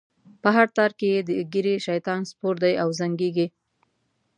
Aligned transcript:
په 0.41 0.49
هر 0.55 0.67
تار 0.77 0.91
کی 0.97 1.07
یې 1.13 1.19
د 1.27 1.29
ږیری؛ 1.53 1.75
شیطان 1.87 2.21
سپور 2.29 2.55
دی 2.63 2.73
او 2.83 2.89
زنګیږی 2.99 3.47